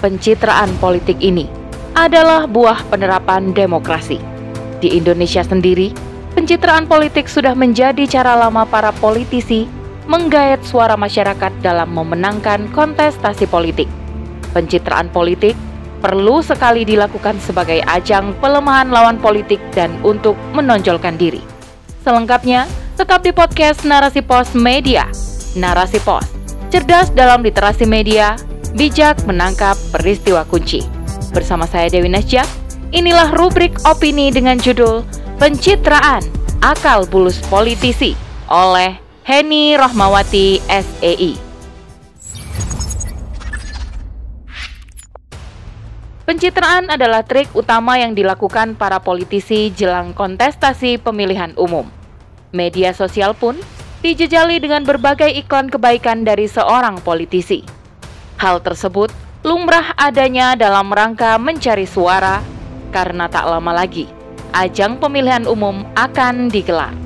[0.00, 1.46] pencitraan politik ini
[1.92, 4.16] adalah buah penerapan demokrasi.
[4.80, 5.92] Di Indonesia sendiri,
[6.32, 9.68] pencitraan politik sudah menjadi cara lama para politisi
[10.08, 13.86] menggait suara masyarakat dalam memenangkan kontestasi politik.
[14.56, 15.54] Pencitraan politik
[16.00, 21.44] perlu sekali dilakukan sebagai ajang pelemahan lawan politik dan untuk menonjolkan diri.
[22.00, 22.64] Selengkapnya,
[22.96, 25.04] tetap di podcast Narasi Pos Media.
[25.52, 26.24] Narasi Pos,
[26.72, 28.40] cerdas dalam literasi media,
[28.74, 30.84] bijak menangkap peristiwa kunci.
[31.30, 32.46] Bersama saya Dewi Nasjak,
[32.90, 35.06] inilah rubrik opini dengan judul
[35.38, 36.22] Pencitraan
[36.60, 38.12] Akal Bulus Politisi
[38.50, 41.32] oleh Heni Rohmawati SEI.
[46.30, 51.90] Pencitraan adalah trik utama yang dilakukan para politisi jelang kontestasi pemilihan umum.
[52.54, 53.58] Media sosial pun
[53.98, 57.79] dijejali dengan berbagai iklan kebaikan dari seorang politisi.
[58.40, 59.12] Hal tersebut
[59.44, 62.40] lumrah adanya dalam rangka mencari suara
[62.88, 64.08] karena tak lama lagi
[64.56, 66.96] ajang pemilihan umum akan digelar.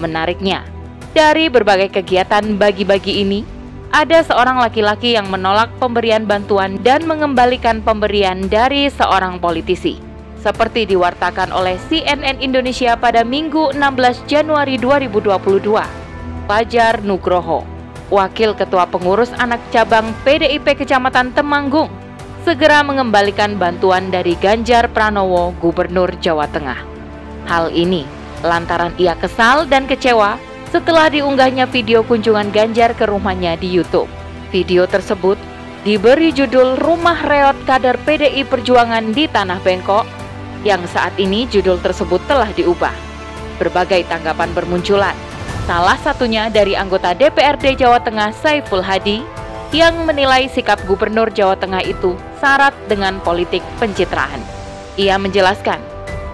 [0.00, 0.64] Menariknya,
[1.12, 3.44] dari berbagai kegiatan bagi-bagi ini,
[3.92, 10.00] ada seorang laki-laki yang menolak pemberian bantuan dan mengembalikan pemberian dari seorang politisi.
[10.40, 15.28] Seperti diwartakan oleh CNN Indonesia pada Minggu 16 Januari 2022.
[16.48, 17.68] Fajar Nugroho,
[18.10, 21.86] Wakil Ketua Pengurus Anak Cabang PDIP Kecamatan Temanggung,
[22.42, 26.82] segera mengembalikan bantuan dari Ganjar Pranowo, Gubernur Jawa Tengah.
[27.46, 28.02] Hal ini
[28.42, 30.42] lantaran ia kesal dan kecewa
[30.74, 34.10] setelah diunggahnya video kunjungan Ganjar ke rumahnya di YouTube.
[34.50, 35.38] Video tersebut
[35.86, 40.02] diberi judul Rumah Reot Kader PDI Perjuangan di Tanah Bengkok
[40.66, 42.92] yang saat ini judul tersebut telah diubah.
[43.62, 45.29] Berbagai tanggapan bermunculan.
[45.70, 49.22] Salah satunya dari anggota DPRD Jawa Tengah Saiful Hadi
[49.70, 54.42] yang menilai sikap Gubernur Jawa Tengah itu syarat dengan politik pencitraan.
[54.98, 55.78] Ia menjelaskan,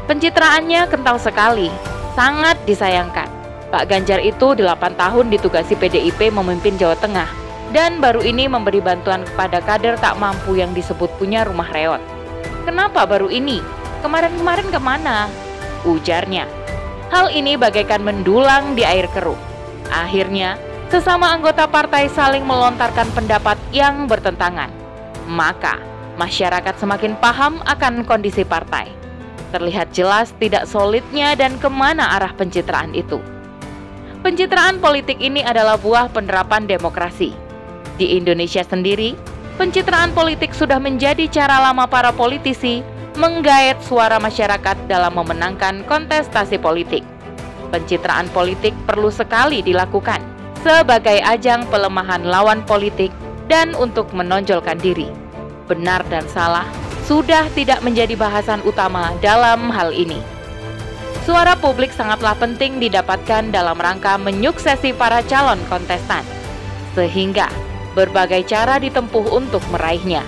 [0.09, 1.69] pencitraannya kental sekali,
[2.17, 3.29] sangat disayangkan.
[3.69, 7.29] Pak Ganjar itu 8 tahun ditugasi PDIP memimpin Jawa Tengah
[7.77, 12.01] dan baru ini memberi bantuan kepada kader tak mampu yang disebut punya rumah reot.
[12.65, 13.61] Kenapa baru ini?
[14.01, 15.29] Kemarin-kemarin ke mana?
[15.85, 16.49] Ujarnya.
[17.07, 19.39] Hal ini bagaikan mendulang di air keruh.
[19.95, 20.59] Akhirnya,
[20.91, 24.71] sesama anggota partai saling melontarkan pendapat yang bertentangan.
[25.31, 25.79] Maka,
[26.19, 28.91] masyarakat semakin paham akan kondisi partai.
[29.55, 33.23] Terlihat jelas tidak solidnya dan ke mana arah pencitraan itu.
[34.27, 37.31] Pencitraan politik ini adalah buah penerapan demokrasi.
[37.95, 39.15] Di Indonesia sendiri,
[39.55, 42.83] pencitraan politik sudah menjadi cara lama para politisi
[43.17, 47.03] menggait suara masyarakat dalam memenangkan kontestasi politik.
[47.73, 50.23] Pencitraan politik perlu sekali dilakukan
[50.63, 53.11] sebagai ajang pelemahan lawan politik
[53.51, 55.11] dan untuk menonjolkan diri.
[55.67, 56.69] Benar dan salah
[57.07, 60.19] sudah tidak menjadi bahasan utama dalam hal ini.
[61.27, 66.23] Suara publik sangatlah penting didapatkan dalam rangka menyuksesi para calon kontestan,
[66.95, 67.51] sehingga
[67.99, 70.23] berbagai cara ditempuh untuk meraihnya.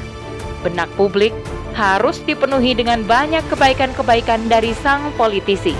[0.66, 1.30] Benak publik
[1.76, 5.74] harus dipenuhi dengan banyak kebaikan-kebaikan dari sang politisi.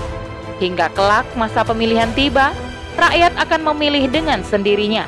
[0.59, 2.51] Hingga kelak masa pemilihan tiba,
[2.99, 5.07] rakyat akan memilih dengan sendirinya.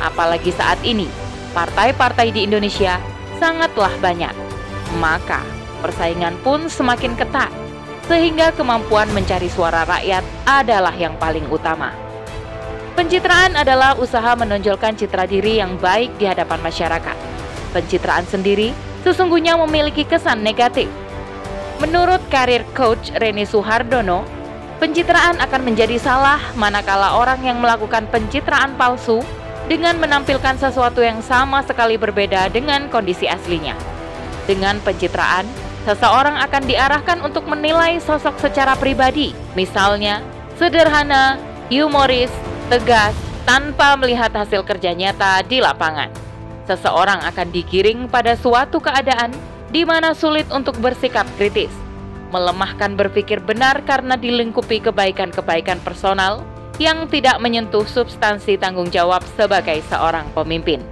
[0.00, 1.08] Apalagi saat ini,
[1.52, 2.96] partai-partai di Indonesia
[3.36, 4.32] sangatlah banyak.
[4.96, 5.44] Maka,
[5.84, 7.52] persaingan pun semakin ketat
[8.06, 11.90] sehingga kemampuan mencari suara rakyat adalah yang paling utama.
[12.96, 17.16] Pencitraan adalah usaha menonjolkan citra diri yang baik di hadapan masyarakat.
[17.76, 18.72] Pencitraan sendiri
[19.06, 20.90] sesungguhnya memiliki kesan negatif.
[21.78, 24.26] Menurut karir coach Reni Suhardono,
[24.82, 29.22] pencitraan akan menjadi salah manakala orang yang melakukan pencitraan palsu
[29.70, 33.78] dengan menampilkan sesuatu yang sama sekali berbeda dengan kondisi aslinya.
[34.50, 35.46] Dengan pencitraan,
[35.86, 40.18] seseorang akan diarahkan untuk menilai sosok secara pribadi, misalnya
[40.58, 41.38] sederhana,
[41.70, 42.30] humoris,
[42.66, 43.14] tegas,
[43.46, 46.25] tanpa melihat hasil kerja nyata di lapangan.
[46.66, 49.30] Seseorang akan digiring pada suatu keadaan
[49.70, 51.70] di mana sulit untuk bersikap kritis,
[52.34, 56.42] melemahkan berpikir benar karena dilingkupi kebaikan-kebaikan personal
[56.82, 60.82] yang tidak menyentuh substansi tanggung jawab sebagai seorang pemimpin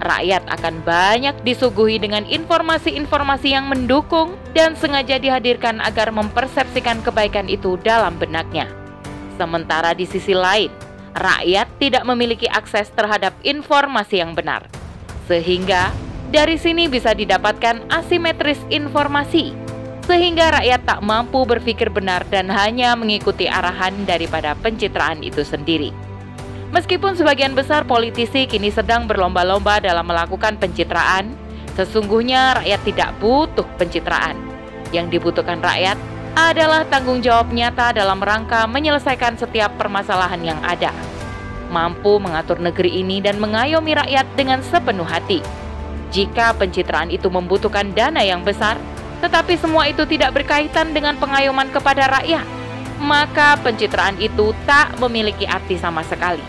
[0.00, 7.76] rakyat akan banyak disuguhi dengan informasi-informasi yang mendukung dan sengaja dihadirkan agar mempersepsikan kebaikan itu
[7.84, 8.66] dalam benaknya.
[9.36, 10.72] Sementara di sisi lain,
[11.16, 14.79] rakyat tidak memiliki akses terhadap informasi yang benar.
[15.30, 15.94] Sehingga
[16.34, 19.54] dari sini bisa didapatkan asimetris informasi,
[20.10, 25.94] sehingga rakyat tak mampu berpikir benar dan hanya mengikuti arahan daripada pencitraan itu sendiri.
[26.74, 31.34] Meskipun sebagian besar politisi kini sedang berlomba-lomba dalam melakukan pencitraan,
[31.80, 34.36] Sesungguhnya rakyat tidak butuh pencitraan.
[34.90, 35.96] Yang dibutuhkan rakyat
[36.34, 40.92] adalah tanggung jawab nyata dalam rangka menyelesaikan setiap permasalahan yang ada.
[41.70, 45.38] Mampu mengatur negeri ini dan mengayomi rakyat dengan sepenuh hati.
[46.10, 48.74] Jika pencitraan itu membutuhkan dana yang besar,
[49.22, 52.42] tetapi semua itu tidak berkaitan dengan pengayoman kepada rakyat,
[52.98, 56.42] maka pencitraan itu tak memiliki arti sama sekali.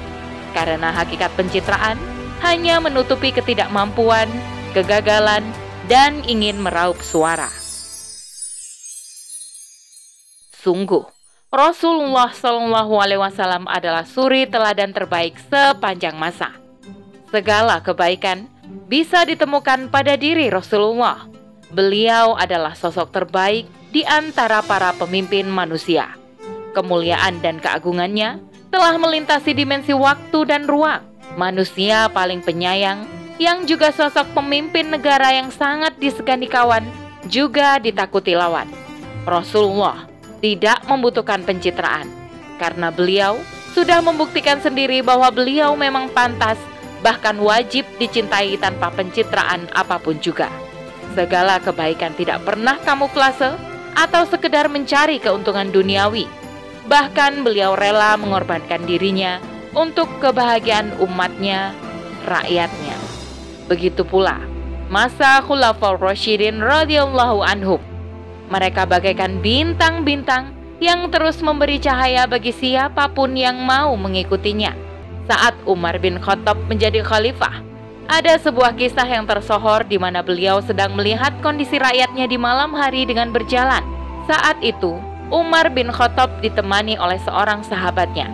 [0.58, 2.02] Karena hakikat pencitraan
[2.42, 4.26] hanya menutupi ketidakmampuan,
[4.74, 5.46] kegagalan,
[5.86, 7.48] dan ingin meraup suara.
[10.62, 11.06] Sungguh,
[11.52, 16.56] Rasulullah Shallallahu Alaihi Wasallam adalah suri teladan terbaik sepanjang masa.
[17.28, 18.48] Segala kebaikan
[18.88, 21.28] bisa ditemukan pada diri Rasulullah.
[21.76, 26.16] Beliau adalah sosok terbaik di antara para pemimpin manusia
[26.72, 28.40] kemuliaan dan keagungannya
[28.72, 31.04] telah melintasi dimensi waktu dan ruang.
[31.36, 33.04] Manusia paling penyayang
[33.40, 36.88] yang juga sosok pemimpin negara yang sangat disegani kawan
[37.28, 38.68] juga ditakuti lawan.
[39.28, 40.11] Rasulullah
[40.42, 42.10] tidak membutuhkan pencitraan
[42.58, 43.40] karena beliau
[43.72, 46.60] sudah membuktikan sendiri bahwa beliau memang pantas
[47.00, 50.52] bahkan wajib dicintai tanpa pencitraan apa pun juga.
[51.16, 53.56] Segala kebaikan tidak pernah kamuflase
[53.96, 56.42] atau sekedar mencari keuntungan duniawi
[56.92, 59.38] Bahkan beliau rela mengorbankan dirinya
[59.78, 61.78] untuk kebahagiaan umatnya,
[62.26, 62.98] rakyatnya.
[63.70, 64.42] Begitu pula
[64.90, 67.82] masa Khulafaur Rasyidin radhiyallahu anhum.
[68.52, 70.52] Mereka bagaikan bintang-bintang
[70.84, 74.76] yang terus memberi cahaya bagi siapa pun yang mau mengikutinya.
[75.32, 77.64] Saat Umar bin Khattab menjadi khalifah,
[78.12, 83.08] ada sebuah kisah yang tersohor di mana beliau sedang melihat kondisi rakyatnya di malam hari
[83.08, 83.80] dengan berjalan.
[84.28, 85.00] Saat itu,
[85.32, 88.28] Umar bin Khattab ditemani oleh seorang sahabatnya.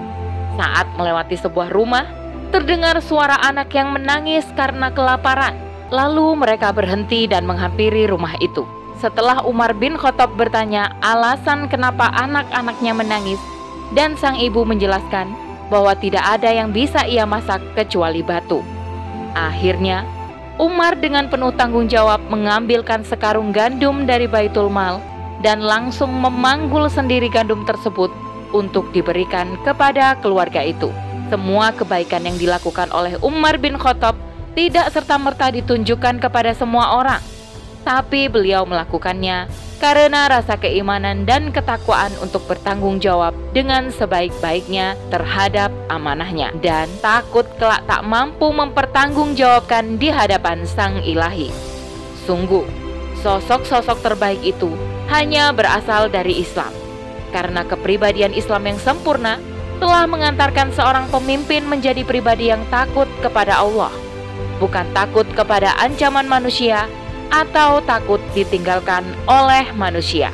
[0.57, 2.09] Saat melewati sebuah rumah,
[2.49, 5.53] terdengar suara anak yang menangis karena kelaparan.
[5.93, 8.76] Lalu mereka berhenti dan menghampiri rumah itu.
[8.97, 13.37] Setelah Umar bin Khattab bertanya alasan kenapa anak-anaknya menangis,
[13.93, 15.29] dan sang ibu menjelaskan
[15.69, 18.65] bahwa tidak ada yang bisa ia masak kecuali batu.
[19.37, 20.01] Akhirnya,
[20.57, 24.97] Umar dengan penuh tanggung jawab mengambilkan sekarung gandum dari Baitul Mal
[25.45, 28.09] dan langsung memanggul sendiri gandum tersebut
[28.49, 30.89] untuk diberikan kepada keluarga itu.
[31.29, 34.17] Semua kebaikan yang dilakukan oleh Umar bin Khattab
[34.57, 37.21] tidak serta-merta ditunjukkan kepada semua orang,
[37.87, 39.47] tapi beliau melakukannya
[39.79, 47.87] karena rasa keimanan dan ketakwaan untuk bertanggung jawab dengan sebaik-baiknya terhadap amanahnya dan takut kelak
[47.87, 51.47] tak mampu mempertanggungjawabkan di hadapan Sang Ilahi.
[52.27, 52.67] Sungguh,
[53.23, 54.67] sosok-sosok terbaik itu
[55.07, 56.75] hanya berasal dari Islam.
[57.31, 59.39] Karena kepribadian Islam yang sempurna
[59.79, 63.93] telah mengantarkan seorang pemimpin menjadi pribadi yang takut kepada Allah,
[64.59, 66.89] bukan takut kepada ancaman manusia
[67.31, 70.31] atau takut ditinggalkan oleh manusia.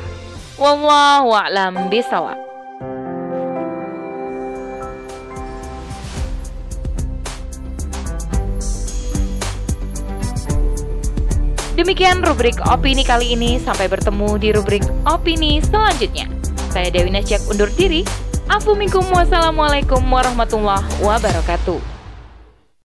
[0.54, 2.38] Wallahu a'lam bishawab.
[11.74, 13.58] Demikian rubrik opini kali ini.
[13.58, 16.30] Sampai bertemu di rubrik opini selanjutnya.
[16.70, 18.06] Saya Dewi Nasjak undur diri.
[18.46, 21.93] Assalamualaikum warahmatullahi wabarakatuh.